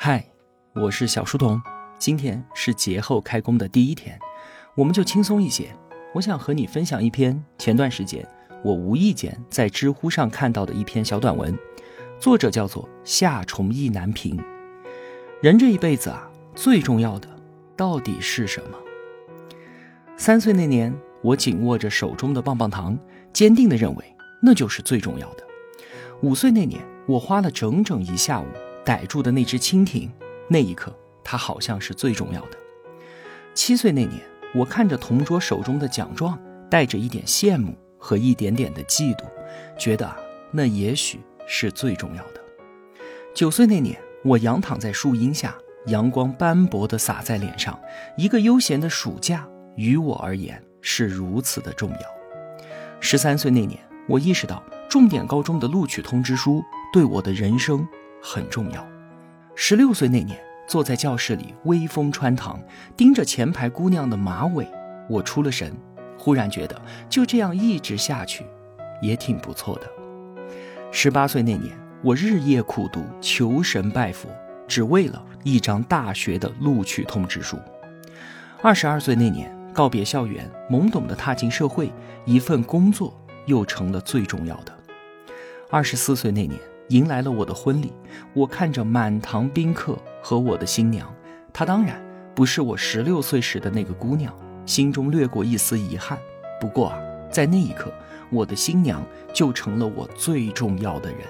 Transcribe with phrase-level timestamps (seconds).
[0.00, 0.24] 嗨，
[0.76, 1.60] 我是小书童。
[1.98, 4.16] 今天是节后开工的第一天，
[4.76, 5.74] 我们就轻松一些。
[6.14, 8.24] 我想和你分享一篇前段时间
[8.62, 11.52] 我无意间在知乎上看到的一篇小短文，
[12.20, 14.38] 作者叫做夏虫意难平。
[15.42, 17.28] 人这一辈子啊，最重要的
[17.76, 18.78] 到底是什么？
[20.16, 22.96] 三岁那年，我紧握着手中的棒棒糖，
[23.32, 25.42] 坚定地认为那就是最重要的。
[26.20, 28.46] 五岁那年，我花了整整一下午。
[28.88, 30.10] 逮住的那只蜻蜓，
[30.48, 30.90] 那一刻，
[31.22, 32.56] 它好像是最重要的。
[33.52, 34.22] 七岁那年，
[34.54, 36.38] 我看着同桌手中的奖状，
[36.70, 39.24] 带着一点羡慕和一点点的嫉妒，
[39.78, 40.10] 觉得
[40.50, 42.40] 那也许是最重要的。
[43.34, 45.54] 九岁那年，我仰躺在树荫下，
[45.88, 47.78] 阳光斑驳地洒在脸上，
[48.16, 52.00] 一个悠闲的暑假于我而言是如此的重要。
[53.00, 53.78] 十三岁那年，
[54.08, 57.86] 我意识到重点高中的录取通知书对我的人生。
[58.22, 58.86] 很重要。
[59.54, 62.60] 十六岁那年，坐在教室里，微风穿堂，
[62.96, 64.66] 盯着前排姑娘的马尾，
[65.08, 65.72] 我出了神，
[66.16, 68.44] 忽然觉得就这样一直下去，
[69.02, 69.88] 也挺不错的。
[70.92, 74.28] 十八岁那年，我日夜苦读，求神拜佛，
[74.68, 77.58] 只为了一张大学的录取通知书。
[78.62, 81.92] 二十二岁那年，告别校园，懵懂的踏进社会，
[82.24, 84.72] 一份工作又成了最重要的。
[85.70, 86.60] 二十四岁那年。
[86.88, 87.92] 迎来了我的婚礼，
[88.32, 91.14] 我看着满堂宾客和我的新娘，
[91.52, 92.02] 她当然
[92.34, 96.18] 不是我十六岁时的那个姑娘，心中掠过一丝遗憾。
[96.58, 96.98] 不过啊，
[97.30, 97.92] 在那一刻，
[98.30, 101.20] 我的新娘就成了我最重要的人。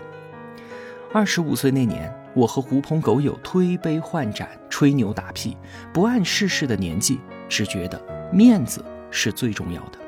[1.12, 5.56] 二十五岁那年，我和狐朋狗友推杯换盏，吹牛打屁，
[5.92, 8.00] 不谙世事的年纪，只觉得
[8.32, 9.98] 面子是最重要的。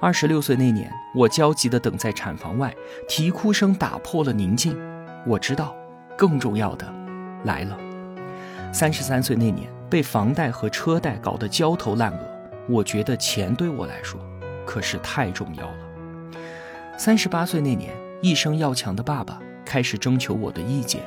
[0.00, 2.72] 二十六岁那年，我焦急地等在产房外，
[3.08, 4.78] 啼哭声打破了宁静。
[5.26, 5.74] 我知道，
[6.16, 6.86] 更重要的
[7.44, 7.76] 来了。
[8.72, 12.20] 三十三岁那年，被房贷和车贷搞得焦头烂额，
[12.68, 14.20] 我觉得钱对我来说
[14.64, 15.78] 可是太重要了。
[16.96, 21.02] 三十八岁那年，一生要强的爸爸开始征求我的意见，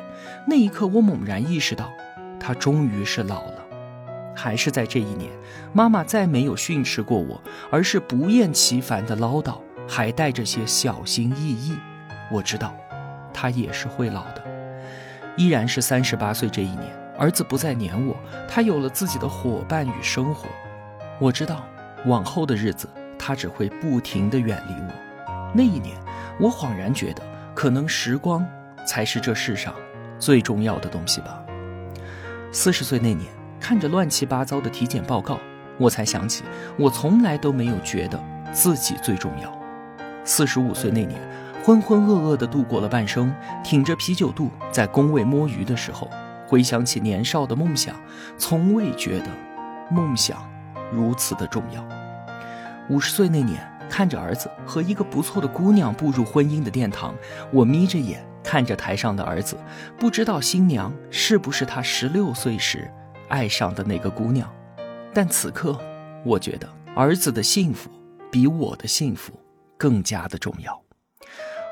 [0.45, 1.89] 那一刻，我猛然意识到，
[2.37, 3.60] 他终于是老了。
[4.41, 5.29] 还是在这一年，
[5.71, 11.77] 妈妈再没有训斥过我，而是不厌其烦的唠叨，还带着些小心翼翼。
[12.31, 12.75] 我知道，
[13.31, 14.43] 她也是会老的。
[15.37, 18.15] 依然是三十八岁这一年，儿子不再黏我，
[18.47, 20.47] 他有了自己的伙伴与生活。
[21.19, 21.63] 我知道，
[22.07, 25.51] 往后的日子，他只会不停的远离我。
[25.53, 25.95] 那一年，
[26.39, 27.21] 我恍然觉得，
[27.53, 28.43] 可能时光
[28.87, 29.75] 才是这世上
[30.17, 31.43] 最重要的东西吧。
[32.51, 33.40] 四十岁那年。
[33.61, 35.39] 看着乱七八糟的体检报告，
[35.77, 36.43] 我才想起，
[36.77, 38.19] 我从来都没有觉得
[38.51, 39.55] 自己最重要。
[40.25, 41.21] 四十五岁那年，
[41.63, 43.33] 浑浑噩噩地度过了半生，
[43.63, 46.09] 挺着啤酒肚在工位摸鱼的时候，
[46.47, 47.95] 回想起年少的梦想，
[48.35, 49.27] 从未觉得
[49.91, 50.37] 梦想
[50.91, 51.87] 如此的重要。
[52.89, 57.13] 五十岁那年，看着儿子和一个不错的姑娘步入婚姻的殿堂，
[57.51, 59.55] 我眯着眼看着台上的儿子，
[59.99, 62.91] 不知道新娘是不是他十六岁时。
[63.31, 64.53] 爱上的那个姑娘，
[65.13, 65.79] 但此刻，
[66.25, 67.89] 我觉得儿子的幸福
[68.29, 69.31] 比我的幸福
[69.77, 70.79] 更加的重要。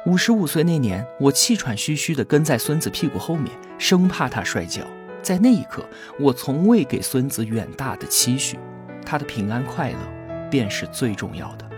[0.05, 4.81] 五十五岁那年，我气喘吁吁地跟在孙子屁股后面，生怕他摔跤。
[5.21, 5.85] 在那一刻，
[6.17, 8.57] 我从未给孙子远大的期许，
[9.05, 9.97] 他的平安快乐
[10.49, 11.69] 便是最重要的。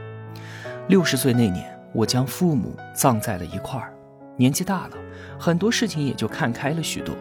[0.90, 3.92] 六十岁那年，我将父母葬在了一块儿。
[4.38, 4.98] 年纪大了，
[5.40, 7.16] 很多事情也就看开了许多。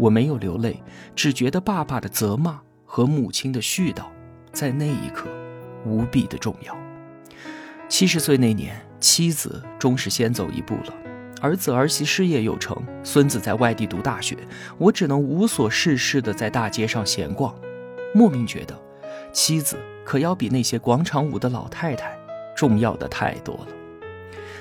[0.00, 0.82] 我没有流泪，
[1.14, 4.04] 只觉得爸爸的责骂和母亲的絮叨，
[4.50, 5.28] 在那一刻
[5.84, 6.74] 无比的重要。
[7.86, 10.94] 七十岁那年，妻子终是先走一步了，
[11.42, 14.38] 儿子儿媳事业有成，孙子在外地读大学，
[14.78, 17.54] 我只能无所事事的在大街上闲逛，
[18.14, 18.74] 莫名觉得，
[19.32, 22.18] 妻子可要比那些广场舞的老太太
[22.56, 23.66] 重要的太多了。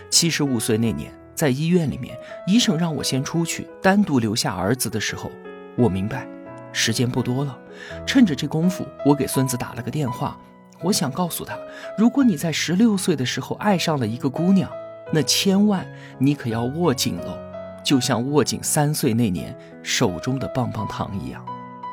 [0.09, 1.17] 七十五岁那年。
[1.39, 5.31] 在医院里面，医生让我先出去，单独留下儿子的时候，
[5.77, 6.27] 我明白，
[6.73, 7.57] 时间不多了。
[8.05, 10.37] 趁着这功夫，我给孙子打了个电话，
[10.81, 11.57] 我想告诉他，
[11.97, 14.69] 如果你在十六岁的时候爱上了一个姑娘，
[15.13, 15.87] 那千万
[16.17, 17.39] 你可要握紧了，
[17.85, 21.41] 就像握紧三岁那年手中的棒棒糖一样。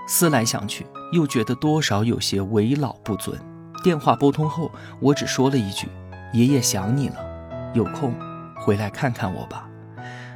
[0.08, 3.38] 思来想去，又觉得多少有些为老不尊。
[3.84, 5.86] 电话拨通后，我只说了一句
[6.34, 8.12] ：“爷爷想你了，有空。”
[8.58, 9.68] 回来看看我吧，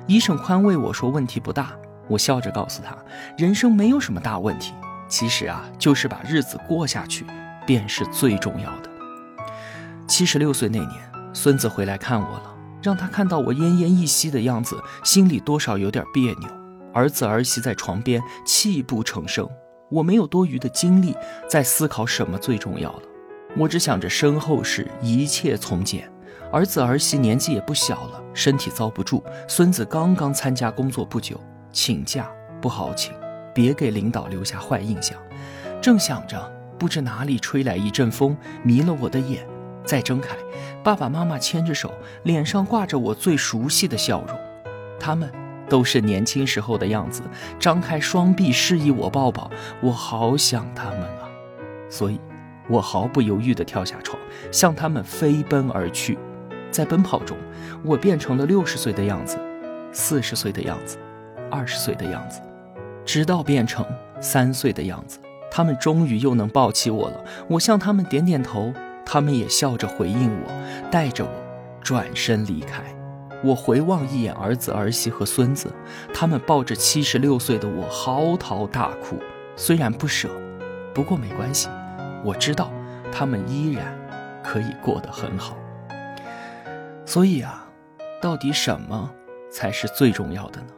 [0.07, 1.73] 医生宽慰我说问题不大。
[2.09, 2.97] 我笑着告诉他，
[3.39, 4.75] 人生没有什么大问题，
[5.09, 7.25] 其实啊，就是把日子过下去，
[7.65, 8.91] 便是最重要的。
[10.09, 10.91] 七十六岁那年，
[11.33, 16.49] 孙子回来看我了，让他看到我奄奄一息的样子，心里多少有点别扭。
[16.93, 19.49] 儿子儿媳在床边泣不成声。
[19.89, 21.17] 我没有多余的精力
[21.49, 23.03] 在思考什么最重要了，
[23.57, 26.11] 我只想着身后事一切从简。
[26.53, 29.23] 儿子儿媳年纪也不小了，身体遭不住。
[29.47, 32.29] 孙子刚刚参加工作不久，请假
[32.61, 33.15] 不好请，
[33.55, 35.17] 别给领导留下坏印象。
[35.81, 39.47] 正想着，不知哪里吹来一阵风，迷了我的眼。
[39.85, 40.37] 再睁开，
[40.83, 41.93] 爸爸妈妈牵着手，
[42.25, 44.37] 脸上挂着我最熟悉的笑容。
[44.99, 45.31] 他们
[45.69, 47.23] 都是年轻时候的样子，
[47.61, 49.49] 张开双臂示意我抱抱。
[49.81, 51.31] 我好想他们啊，
[51.89, 52.21] 所以，
[52.69, 54.19] 我毫不犹豫地跳下床，
[54.51, 56.19] 向他们飞奔而去。
[56.71, 57.37] 在奔跑中，
[57.85, 59.39] 我变成了六十岁的样子，
[59.93, 60.99] 四十岁的样子，
[61.51, 62.41] 二十岁的样子，
[63.05, 63.85] 直到变成
[64.21, 65.19] 三岁的样子。
[65.51, 67.25] 他们终于又能抱起我了。
[67.49, 68.73] 我向他们点点头，
[69.05, 71.31] 他们也笑着回应我，带着我
[71.83, 72.85] 转身离开。
[73.43, 75.75] 我回望一眼儿子、儿媳和孙子，
[76.15, 79.19] 他们抱着七十六岁的我嚎啕大哭。
[79.57, 80.29] 虽然不舍，
[80.95, 81.69] 不过没关系，
[82.25, 82.71] 我知道
[83.11, 83.99] 他们依然
[84.45, 85.57] 可以过得很好。
[87.11, 87.69] 所以啊，
[88.23, 89.13] 到底什么
[89.51, 90.69] 才是最重要的呢？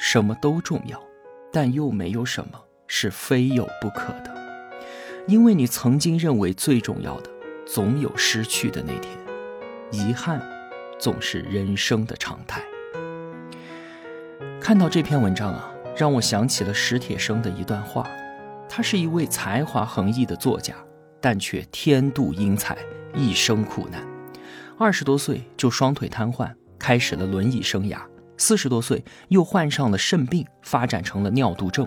[0.00, 1.00] 什么都重要，
[1.52, 4.34] 但又没有什么是非有不可的。
[5.28, 7.30] 因为你曾经认为最重要的，
[7.64, 9.16] 总有失去的那天。
[9.92, 10.42] 遗憾，
[10.98, 12.60] 总是人生的常态。
[14.60, 18.04] 看到这篇文章啊，让我想起了史铁生的一段话。
[18.68, 20.74] 他是一位才华横溢的作家，
[21.20, 22.76] 但却天妒英才，
[23.14, 24.09] 一生苦难。
[24.82, 27.98] 二十多岁就双腿瘫痪，开始了轮椅生涯。
[28.38, 31.86] 四十多岁又患上了肾病，发展成了尿毒症，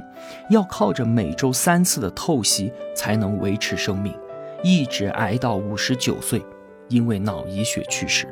[0.51, 4.15] 要靠着每周三次的透析才能维持生命，
[4.63, 6.45] 一直挨到五十九岁，
[6.87, 8.31] 因为脑溢血去世。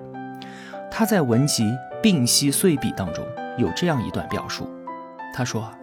[0.91, 1.63] 他在文集
[1.99, 3.25] 《病隙碎笔》当中
[3.57, 4.69] 有这样一段表述，
[5.33, 5.73] 他说：“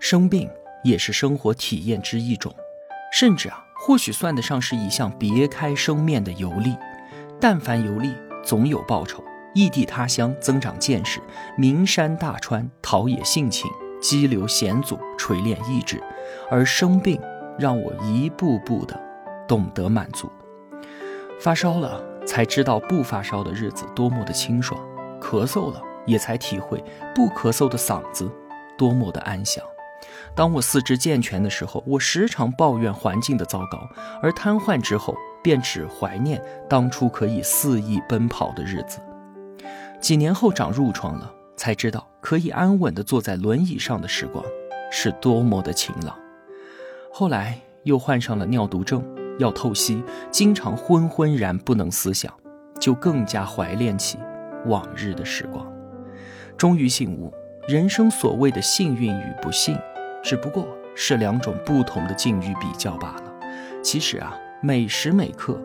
[0.00, 0.50] 生病
[0.82, 2.52] 也是生活体验之一种，
[3.12, 6.74] 甚至啊，或许算得上是一项别开生面的游历。”
[7.40, 8.12] 但凡游历，
[8.44, 9.24] 总有报酬。
[9.54, 11.18] 异地他乡，增长见识；
[11.56, 13.66] 名山大川，陶冶性情；
[14.00, 16.00] 激流险阻，锤炼意志。
[16.50, 17.20] 而生病，
[17.58, 19.00] 让我一步步的
[19.48, 20.30] 懂得满足。
[21.40, 24.78] 发烧了，才知道不发烧的日子多么的清爽；
[25.20, 26.84] 咳嗽了，也才体会
[27.14, 28.30] 不咳嗽的嗓子
[28.76, 29.64] 多么的安详。
[30.34, 33.78] 当我四肢健全的时候，我时常抱怨环境的糟糕；
[34.22, 38.98] 而瘫痪之后，便只怀念当初可以肆意奔跑的日子。
[40.00, 44.42] 几年后长褥疮了，才知道可以安稳地坐在轮椅上的时光
[44.90, 46.16] 是多么的晴朗。
[47.12, 49.04] 后来又患上了尿毒症，
[49.38, 52.32] 要透析，经常昏昏然不能思想，
[52.80, 54.18] 就更加怀念起
[54.66, 55.66] 往日的时光。
[56.56, 57.32] 终于醒悟，
[57.68, 59.78] 人生所谓的幸运与不幸，
[60.22, 63.32] 只不过是两种不同的境遇比较罢了。
[63.82, 64.34] 其实啊。
[64.62, 65.58] 每时每刻，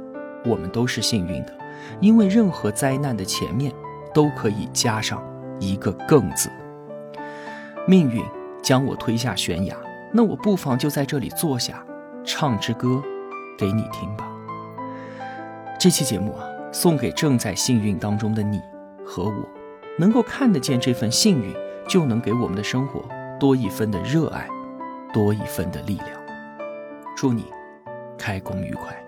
[0.46, 1.54] 我们都是幸运的，
[2.00, 3.70] 因为任何灾难的前面
[4.14, 5.22] 都可以加上
[5.60, 6.50] 一个“更”字。
[7.86, 8.24] 命运
[8.64, 9.76] 将我推下悬崖，
[10.14, 11.86] 那我不妨就在这里坐下，
[12.24, 13.04] 唱支歌
[13.58, 14.26] 给你听吧。
[15.78, 18.62] 这期节目啊，送给正在幸运当中的你
[19.06, 19.50] 和我，
[20.00, 21.54] 能够看得见这份幸运，
[21.86, 23.04] 就能给我们的生活
[23.38, 24.48] 多一分的热爱，
[25.14, 26.10] 多一分的力量。
[27.14, 27.44] 祝你。
[28.18, 29.05] 开工愉快。